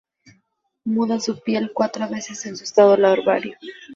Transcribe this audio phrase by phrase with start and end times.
[0.83, 3.55] Mudan su piel cuatro veces en su estado larvario.